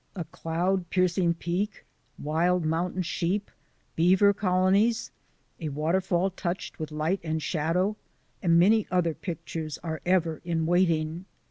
A 0.15 0.23
cloud 0.23 0.89
piercing 0.89 1.35
peak, 1.35 1.85
wild 2.17 2.65
moun 2.65 2.93
tain 2.95 3.01
sheep, 3.03 3.51
beaver 3.95 4.33
colonies, 4.33 5.11
a 5.59 5.69
waterfall 5.69 6.31
touched 6.31 6.79
with 6.79 6.91
light 6.91 7.19
and 7.23 7.39
shadow, 7.39 7.95
and 8.41 8.57
many 8.59 8.87
other 8.89 9.13
pictures 9.13 9.77
are 9.83 10.01
ever 10.03 10.41
in 10.43 10.65
waiting. 10.65 11.25